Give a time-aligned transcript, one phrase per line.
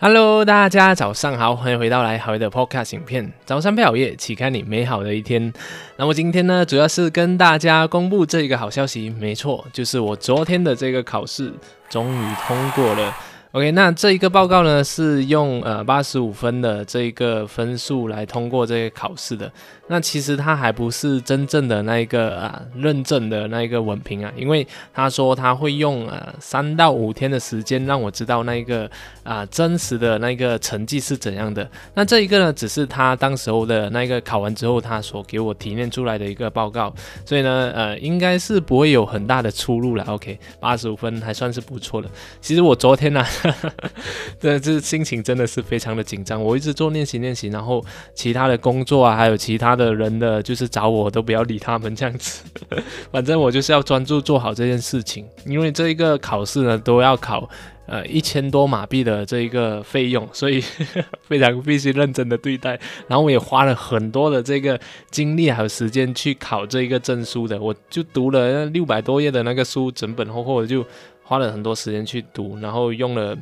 [0.00, 3.32] Hello，大家早上好，欢迎回到来好的 Podcast 影片。
[3.44, 5.52] 早上配好夜，启开你美好的一天。
[5.96, 11.52] 那么今天呢，主要是跟大家公布这一个好消息，没错，就是我昨天的这个考试
[11.90, 13.12] 终于通过了。
[13.52, 19.50] OK，那这一个报告呢，是用呃八十五分的这一个分数来通过这个考试的。
[19.90, 28.88] 那其实他还不是真正的那一个啊认证的那一个文凭啊，因为他说他会用呃三到五天的时间让我知道那一个
[29.22, 31.66] 啊真实的那个成绩是怎样的。
[31.94, 40.04] 那这一个呢，只是他当时候的那个考完之后他所给我提炼出来的一个报告，所以呢呃应该是不会有很大的出入了。
[40.06, 42.10] OK，八十五分还算是不错的。
[42.42, 43.24] 其实我昨天呢。
[44.40, 52.44] 这这心情真的是非常的紧张，我一直做练习练习，然后其他的工作啊，还有其他的人的，就是找我都不要理他们这样子，
[53.10, 57.48] 反正我就是要专注做好这件事情，因为这一个考试呢都要考
[57.86, 60.60] 呃一千多马币的这一个费用，所以
[61.26, 64.78] 非常必须认真的对待，然后我也花了很多的这个
[65.10, 70.84] 精力还有时间去考这一个证书的，我就读了六百多页的那个书，整本厚厚的就。
[71.28, 73.36] 花了很多时间去读，然后用了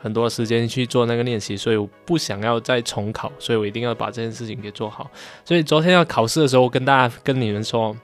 [0.00, 5.10] 很多时间去做那个练习，所以我不想要再重考，所以我一定要把这件事情给做好。
[5.44, 7.96] 所以昨天要考试的时候，跟大家跟你们说，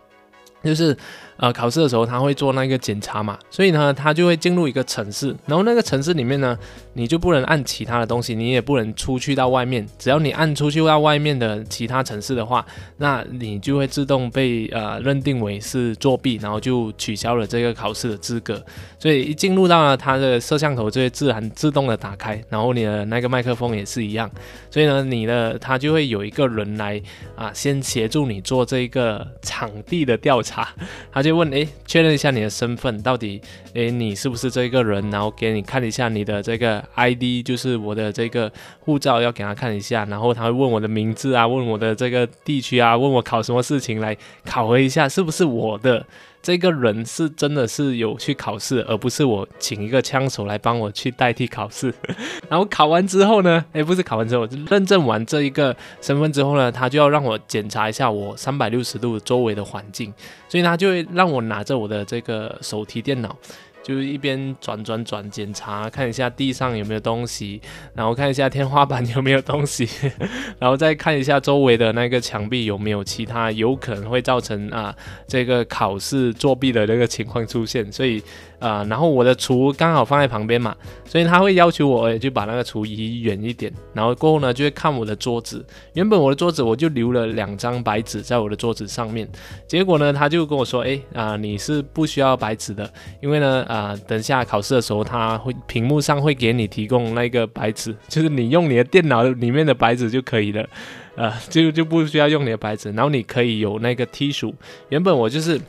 [0.65, 0.97] 就是。
[1.41, 6.59] 呃，考试的时候他会做那个检查嘛，所以呢，他就会进入一个城市，然后那个城市里面呢，
[6.93, 9.89] 你就不能按其他的东西，你也不能出去到外面。
[9.99, 12.63] 只要你按出去到外面的其他城市的话，
[12.99, 18.63] 那你就会自动被呃认定为是作弊，然后就取消了这个考试的资格。
[18.99, 24.31] 所以一进入到了他的摄像头，就会自然自动的打开，然后你的那个麦克风也是一样。
[24.71, 27.01] 所以呢，你的他就会有一个人来
[27.35, 30.69] 啊，先协助你做这个场地的调查，
[31.11, 31.30] 他就。
[31.33, 33.41] 问哎，确认一下你的身份，到底
[33.75, 35.11] 哎你是不是这个人？
[35.11, 38.51] 然后给你看一下你的这个 ID，就是我的这个
[38.81, 40.05] 护照，要给他看一下。
[40.07, 46.07] 然后他会问我的名字啊，问我的这个地区啊，问我考什么事情来考核一下是不是我的。
[46.43, 51.93] 这个人是真的是有去考试，而不是我请一个枪手来帮我去代替考试。
[52.49, 60.13] 然后考完之后呢，诶，不是考完之后，认证完这一个身份之后呢，他就要让我检查一下我三百六十度周围的环境，
[60.49, 63.37] 所以他就会让我拿着我的这个手提电脑。
[63.83, 67.61] 就是一边转转转检查，看一下地上有没有东西，
[67.95, 69.89] 然后看一下天花板有没有东西，
[70.59, 74.95] 然后再看一下周围的那个墙壁有没有其他有可能会造成啊
[75.27, 78.23] 这个考试作弊的那个情况出现，所以。
[78.61, 80.77] 啊，然后我的厨刚好放在旁边嘛，
[81.07, 83.73] 所以他会要求我也就把那个厨移远一点。
[83.95, 85.65] 然后过后呢，就会看我的桌子。
[85.95, 89.27] 原本我的桌子我就留了两张白纸在我的桌子上面，
[89.67, 92.93] 结果呢，他就跟我说，哎啊，你是不需要白纸的，
[93.23, 100.69] 因为呢，啊，等下考试的时候他会屏幕上会给你提供那个白纸， 就是你用你的电脑里面的白纸就可以了，
[101.15, 104.53] 呃， 就就不需要用你的白纸，然后你可以有那个 T 数。
[104.89, 105.61] 原本我就是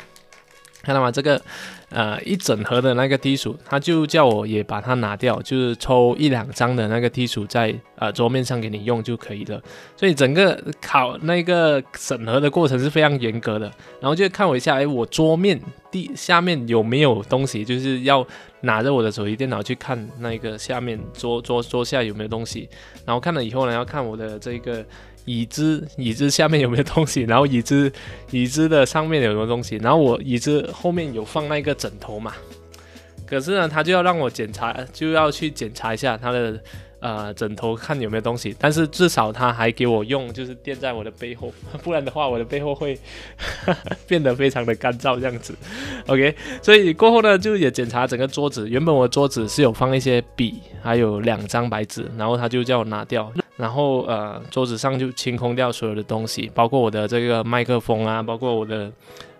[0.82, 1.12] 看到吗？
[1.12, 1.40] 这个。
[1.92, 9.62] 呃，一整盒的那个梯鼠，他就叫我也把它拿掉，就是抽一两张的那个梯鼠在呃桌面上给你用就可以了。
[9.98, 13.70] 所以整个考那个审核的过程是非常严格的。
[14.00, 15.60] 然后就看我一下，哎，我桌面
[15.92, 18.26] 地下面有没有东西，就是要
[18.62, 22.70] 拿着我的手机电脑去看那个下面桌桌桌下有没有东西。
[23.06, 24.86] 然后看了以后呢，要看我的这个。
[25.26, 27.22] 椅子椅子下面有没有东西？
[27.22, 27.90] 然后椅子
[28.32, 29.76] 椅子的上面有什么东西？
[29.76, 32.34] 然后我椅子后面有放那个枕头嘛？
[33.26, 36.62] 可是呢，他就要让我检查，就要去检查一下他的
[37.00, 38.54] 呃枕头，看有没有东西。
[38.60, 43.00] 但是至少他还给我用，就是垫在我的背后， 不然的话我的背后会
[44.06, 45.56] 变得非常的干燥这样子。
[46.08, 48.70] OK，所以过后呢，就也检查整个桌子。
[48.70, 53.32] 原本我桌子是有放一些笔，还有两张白纸，然后他就叫我拿掉。
[53.56, 58.92] 然后呃，桌子上就清空掉所有的东西，包括我的这个麦克风啊，包括我的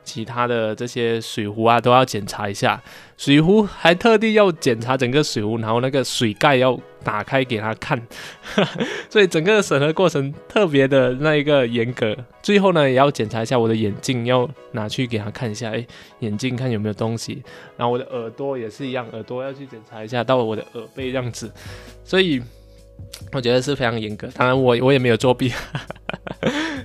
[0.04, 2.82] 其他的这些水壶啊，都要检查一下。
[3.18, 8.02] 水壶还特地要检查整个水壶，然后那个水盖要打开给他看，
[9.10, 12.16] 所以整个审核过程特别的那一个严格。
[12.42, 15.86] 最后呢，也要检查一下我的眼镜，要拿去给他看一下，哎，
[16.20, 17.44] 眼镜看有没有东西。
[17.78, 21.52] 然后我的耳朵也是一样，耳朵要去检查一下到我的耳背这样子。
[22.04, 22.42] 所以。
[23.32, 25.52] 我觉得是非常严格，当然我我也没有作弊，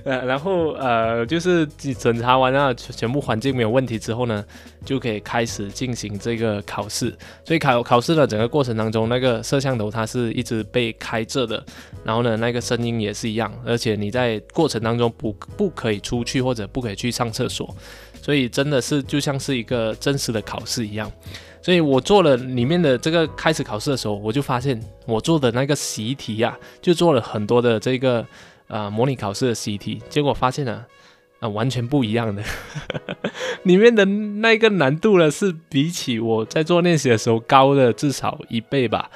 [0.07, 4.41] 呃，然后呃就是检查完了全部环境没有问题之后呢，
[4.85, 7.13] 就可以开始进行这个考试。
[7.43, 11.61] 所以考考试的整个过程当中，那个摄像头它是一直被开着的，
[12.05, 17.75] 然后呢那个声音也是一样，而且你在过程当中不不可以出去或者不可以去上厕所，
[18.21, 21.11] 所以真的是就像是一个真实的考试一样。
[21.61, 28.25] 所以我做了里面的这个开始考试的时候，我就发现我做的那个习题呀，就做了很多的这个
[28.67, 30.85] 呃模拟考试的习题，结果发现呢，
[31.39, 32.43] 啊完全不一样的，
[33.63, 39.09] 里面的那个难度呢是比起我在做练习的时候高的至少一倍吧。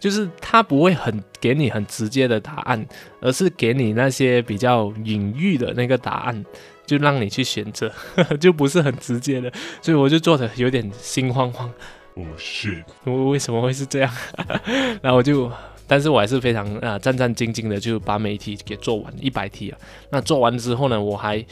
[0.00, 2.86] 就是它不会很给你很直接的答案，
[3.20, 6.42] 而是给你那些比较隐喻的那个答案，
[6.86, 7.92] 就让你去选择，
[8.40, 9.52] 就不是很直接的，
[9.82, 11.70] 所以我就做的有点心慌慌。
[12.14, 14.10] 哦，是，我为什么会是这样？
[15.02, 15.52] 然后我就，
[15.90, 19.78] 但是我还是非常啊战战兢兢的就把每一题给做完，一百题啊。
[20.08, 21.44] 那做完之后呢，我还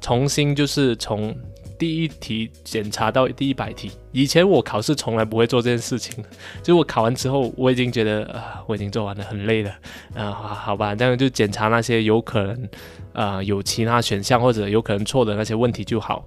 [0.00, 1.32] 重新就是从。
[1.78, 6.24] 第一题检查到第一百题，以前我考试从来不会做这件事情，
[6.60, 9.72] 就我考完之后，我已经觉得啊，我已经做完了，很累了，
[10.12, 12.68] 啊，好吧，这样就检查那些有可能，
[13.12, 16.24] 啊，有其他选项或者有可能错的那些问题就好。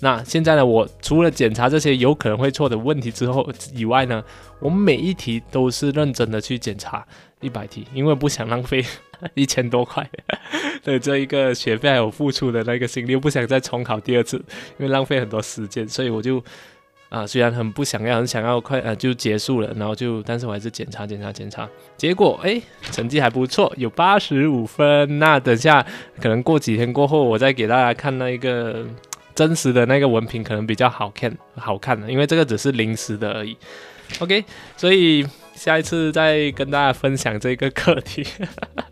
[0.00, 4.24] 那现在呢，我除了检查这些有可能会错的问题之后以外呢，
[4.58, 7.06] 我每一题都是认真的去检查
[7.40, 8.84] 一百题，因为不想浪费。
[9.34, 10.08] 一千多块
[10.82, 14.38] 的这一个学费还有付出的那个心力，不想再重考第二次，
[14.78, 16.42] 因为浪费很多时间，所以我就
[17.10, 21.68] 啊，虽然很不想要，很想要快啊就结束了，然后就，但是我还是检查检查检查，
[21.98, 22.58] 结果哎，
[22.92, 25.18] 成绩还不错，有八十五分。
[25.18, 25.84] 那等下
[26.18, 28.86] 可能过几天过后，我再给大家看那一个
[29.34, 33.56] 真实的那个文凭，可能比较好看好看的，因为这个只是临时的而已。
[34.18, 34.44] OK，
[34.76, 35.26] 所以。
[35.52, 38.26] 下一次再跟大家分享这个课题。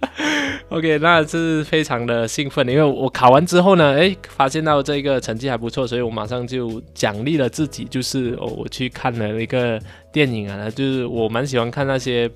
[0.68, 9.80] OK，那是非常的兴奋，因为我考完之后呢，诶，发现到这个成绩还不错，所以我马上就奖励了自己，就是我去看了一个
[10.12, 12.30] 电影啊，就是我蛮喜欢看那些。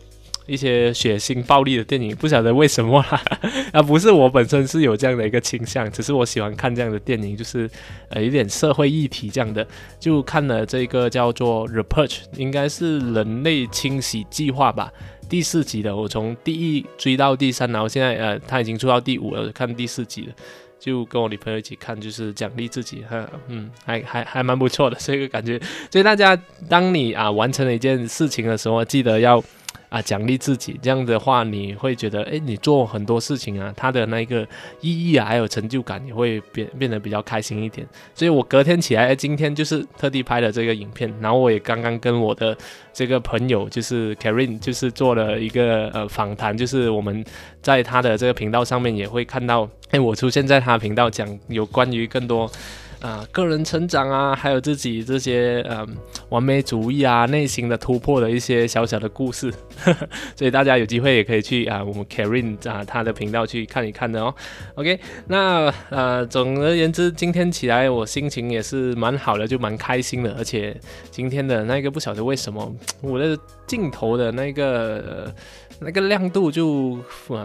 [0.46, 3.22] 一些血腥暴力的电影，不晓得为什么啦，
[3.72, 7.70] 啊，不是我本身是有这样的一个倾向，只是我喜欢看这样的电影，就是
[8.08, 9.66] 呃有点社会议题这样的，
[10.00, 14.92] 就看了这个叫做《Repurge》，应该是人类清洗计划吧，
[15.28, 20.34] 第四集的，我从第一追到第三，然后现在呃他已经出到第五了，看第四集了，
[20.80, 26.36] 就跟我女朋友一起看，就是奖励自己，哈，嗯，还还还蛮不错的，这个感觉，所以大家
[26.68, 29.42] 当你啊完成了一件事情的时候，记得要。
[29.92, 34.40] 啊，奖励自己，这样的话你会觉得，哎，你做很多事情啊，它的那个
[34.80, 37.86] 意义啊，还有成就感也会变变得比较开心一点。
[38.14, 42.56] 所以我隔天起来，今天就是特地拍了这个影片，然后我也刚刚跟我的
[42.94, 47.22] 这个朋友，就是 Karen，就是做了一个呃访谈，就是我们
[47.60, 52.50] 在他的这个频道上面也会看到，哎，我出现在他频道讲有关于更多。
[53.02, 55.86] 啊，个人成长啊，还有自己这些嗯
[56.28, 59.52] 完美主义啊，内心的突破的一些小小的故事，
[60.36, 64.32] 所以大家有机会也可以去啊，我们 Karen 啊他的频道去看一看的哦。
[64.76, 70.74] OK，那呃总而言之，今天起来我心情也是蛮好的，就蛮开心的，而且
[71.10, 75.34] 今天的那个不晓得为什么我的镜头的那个。
[75.84, 76.98] 那个亮度就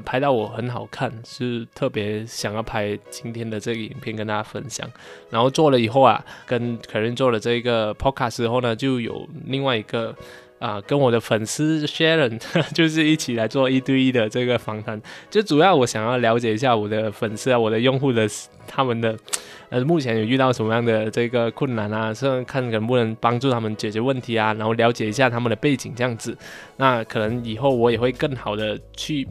[0.06, 4.90] 拍到我很好看，是特别想要拍今天的这个影片跟大家分享。
[5.30, 10.16] 然后做了以后啊，跟可任做了这个 podcast 之后呢，就有另外一个
[10.60, 12.42] 啊，跟我的粉丝 Sharon
[12.74, 15.02] 就是一起来做一对一的这个访谈。
[15.30, 18.28] 就主要我想要了解一下我的粉丝啊，我的用户的
[18.68, 19.18] 他们的。
[19.70, 22.14] 呃，目前有遇到什么样的这个困难啊？
[22.14, 26.38] 是看能不能帮助他们解决问题啊，然后了解一下他们的背景这样子。
[26.78, 29.28] 那可能以后我也会更好的去，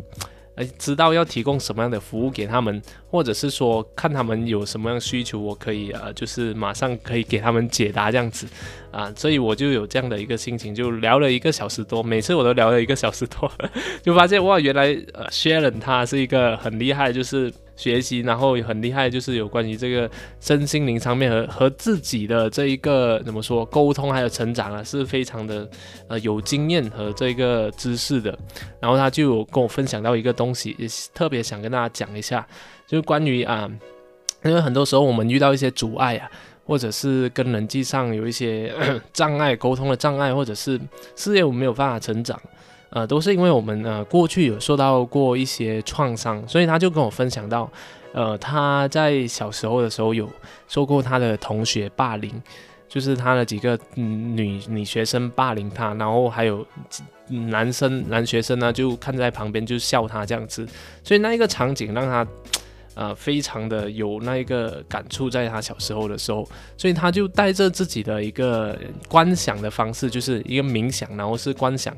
[0.56, 8.46] 呃，知道要提供什么样的服务给他们，或者是说看他们有什么样需求，我可以呃，就是马上可以给他们解答这样子
[8.90, 9.12] 啊。
[9.14, 13.50] 所以我就有这样的一个心情，就聊了一个小时多，每次我都聊了一个小时多，
[14.02, 17.52] 就发现哇，原来呃，Sharon 他是一个很厉害，就是。
[17.76, 25.68] 学习，然后很厉害，就是有关于这个身心灵上面和和自己的这一个怎么说沟通还有成长啊，是非常的
[26.09, 28.37] 呃有经验和这个知识的。
[28.80, 32.47] 然后他就有跟我分享到一个东西，也特别想跟大家讲一下，
[32.87, 33.71] 就是关于啊，
[34.42, 36.30] 因为很多时候我们遇到一些阻碍啊，
[36.64, 38.73] 或者是跟人际上有一些
[39.12, 40.80] 障碍，沟通的障碍，或者是
[41.14, 42.40] 事业我们没有办法成长。
[42.96, 47.70] 呃，都是因为我们呃过去有受到过一些创伤，所以他就跟我分享到，
[48.14, 50.26] 呃，他在小时候的时候有
[50.66, 52.32] 受过他的同学霸凌，
[52.88, 56.66] 就是他的几个女女学生霸凌他，然后还有
[57.28, 60.66] 男生男学生呢就看在旁边就笑他这样子，
[61.04, 62.26] 所以那一个场景让他。
[62.96, 66.48] 呃，非常的有那一个感触，在他小时候的时候，
[66.78, 68.76] 所以他就带着自己的一个
[69.06, 71.94] 观想的方式，就是一个冥想，然后是观想，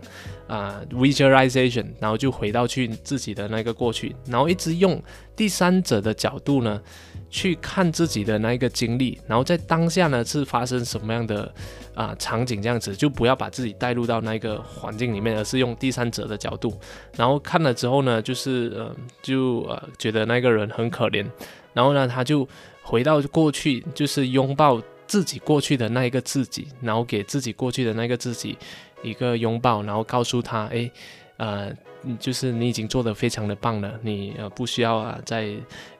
[0.48, 5.00] 啊，visualization，然后就回到去自己的那个过去，然后一直用
[5.38, 6.82] 第三者的角度呢，
[7.30, 11.54] 去看自己的那一个经历，然后在当下呢是发生什么样的
[11.94, 16.76] 啊场景这样子，就不要把自己带入到那个环境里面，而是用第三者的角度，
[17.16, 18.92] 然后看了之后呢，就是呃
[19.22, 21.24] 就呃觉得那个人很可怜，
[21.72, 22.46] 然后呢他就
[22.82, 28.58] 回到过去，就是拥抱自己过去的那一个自己，然后给自己过去的那个自己
[29.04, 30.90] 一个拥抱，然后告诉他，哎，
[31.36, 31.72] 呃。
[32.18, 35.48] 就是你已经做得非常的棒了，你呃不需要啊再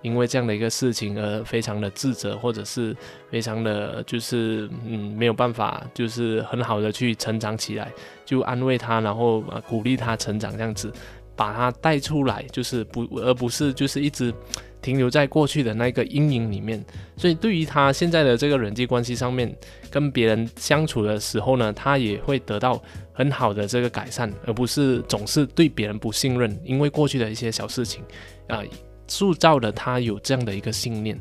[0.03, 2.97] 因为这样的一个事情而非常的自责，或者是
[3.31, 7.91] 非常的就是嗯没有办法，就是很好的去成长起来，
[8.25, 10.93] 就安慰他，然后鼓励他成长这样子，
[11.35, 14.33] 把他带出来，就是不而不是就是一直。
[14.81, 16.85] 停留在过去的那个阴影里面，
[17.17, 19.55] 所以对于他现在的这个人际关系上面，
[19.91, 22.83] 跟别人相处的时候呢，他也会得到
[23.13, 28.03] 很好的这个改善，而不是总是对别人不信任，因为过去的一些小事情，
[28.47, 28.63] 啊，
[29.07, 31.19] 塑造了他有这样的一个信念。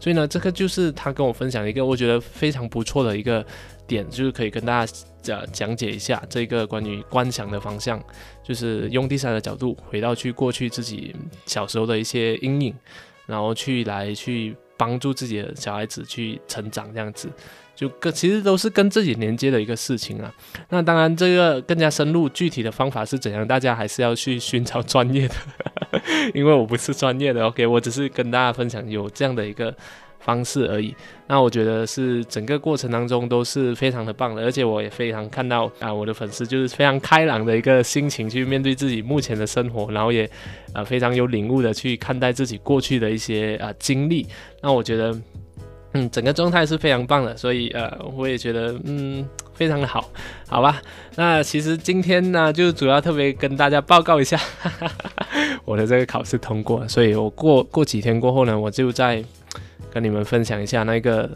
[0.00, 3.44] 所以呢，这个就是他跟我分享一个我觉得非常不错的一个
[3.86, 4.92] 点，就是可以跟大家
[5.28, 8.02] 讲讲解一下这个关于观想的方向，
[8.42, 12.74] 就是用第三的角度回到去过去自己小时候的一些阴影，
[13.26, 17.28] 然后去来去帮助自己的小孩子去成长，这样子
[17.76, 20.32] 就跟其实都是跟自己连接的一个事情啊。
[20.70, 25.34] 那当然，这个更加深入具体的方法是怎样，大家还是要去寻找专业的。
[26.34, 29.74] 因为我不是专业的，OK，我只是跟大家分享有这样的一个
[30.18, 30.94] 方式而已。
[31.26, 40.28] 那我觉得是整个过程当中都是非常的棒的，而且我也非常看到啊，我的粉丝就是非常开朗的一个心情去面对自己目前的生活，然后也
[40.72, 44.26] 啊非常有领悟的去看待自己过去的一些啊经历。
[44.60, 45.14] 那我觉得。
[45.94, 50.06] 嗯，整个状态是非常棒的，所以呃，我也觉得嗯非常的好，
[50.46, 50.82] 好吧。
[51.16, 54.38] 那其实今天呢，就主要特别跟大家报告一下，
[55.64, 59.24] 我的这个考试通过，所以我过过几天过后呢，我就在
[59.92, 61.30] 跟你们分享一下那个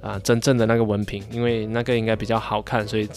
[0.00, 3.08] 啊真正的那个文凭，因为那个应该比较好看，所以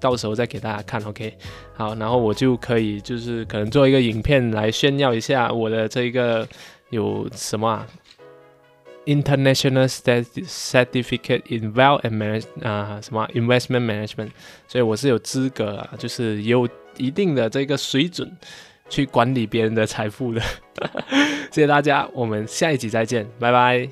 [0.00, 1.32] 到时候再给大家看，OK。
[1.74, 6.46] 好，然后我就可以就是可能做一个影片来炫耀一下我的这个
[6.90, 7.86] 有什么啊。
[9.04, 14.30] International Certificate in Wealth and Manage 啊什么 Investment Management，
[14.68, 18.30] 所以我是有资格啊，就是有一定的这个水准
[18.88, 20.40] 去管理别人的财富的。
[21.50, 23.88] 谢谢大家，我们下一集再见，拜拜。